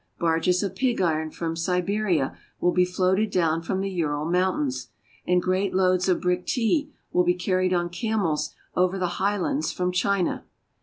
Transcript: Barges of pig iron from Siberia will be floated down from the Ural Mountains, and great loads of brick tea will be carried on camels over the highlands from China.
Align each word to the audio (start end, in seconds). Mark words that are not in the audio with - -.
Barges 0.17 0.63
of 0.63 0.73
pig 0.75 0.99
iron 0.99 1.29
from 1.29 1.55
Siberia 1.55 2.35
will 2.59 2.71
be 2.71 2.85
floated 2.85 3.29
down 3.29 3.61
from 3.61 3.81
the 3.81 3.89
Ural 3.91 4.25
Mountains, 4.25 4.87
and 5.27 5.39
great 5.43 5.75
loads 5.75 6.09
of 6.09 6.19
brick 6.21 6.47
tea 6.47 6.91
will 7.11 7.23
be 7.23 7.35
carried 7.35 7.71
on 7.71 7.87
camels 7.87 8.49
over 8.75 8.97
the 8.97 9.21
highlands 9.21 9.71
from 9.71 9.91
China. 9.91 10.43